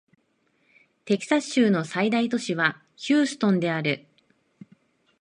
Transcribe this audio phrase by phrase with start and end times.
[1.05, 4.07] テキサス州の最大都市はヒューストンである